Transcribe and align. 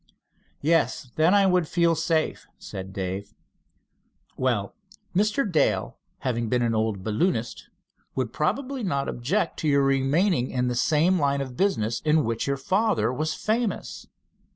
"Yes, 0.61 1.11
then 1.15 1.35
I 1.35 1.45
would 1.45 1.67
feel 1.67 1.93
safe," 1.93 2.47
said 2.57 2.91
Dave. 2.91 3.35
"Well, 4.35 4.73
Mr. 5.15 5.45
Dale, 5.47 5.95
having 6.21 6.49
been 6.49 6.63
an 6.63 6.73
old 6.73 7.03
balloonist, 7.03 7.69
would 8.15 8.33
probably 8.33 8.81
not 8.81 9.07
object 9.07 9.57
to 9.59 9.67
your 9.67 9.83
remaining 9.83 10.49
in 10.49 10.69
the 10.69 10.73
same 10.73 11.19
line 11.19 11.39
of 11.39 11.55
business 11.55 12.01
in 12.03 12.23
which 12.23 12.47
your 12.47 12.57
father 12.57 13.13
was 13.13 13.35
famous." 13.35 14.07